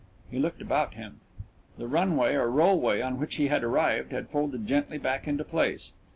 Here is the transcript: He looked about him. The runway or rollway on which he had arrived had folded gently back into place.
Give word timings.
He 0.31 0.39
looked 0.39 0.63
about 0.63 0.95
him. 0.95 1.19
The 1.77 1.87
runway 1.87 2.33
or 2.33 2.47
rollway 2.49 3.03
on 3.03 3.19
which 3.19 3.35
he 3.35 3.49
had 3.49 3.63
arrived 3.63 4.11
had 4.11 4.29
folded 4.29 4.65
gently 4.65 4.97
back 4.97 5.27
into 5.27 5.43
place. 5.43 5.93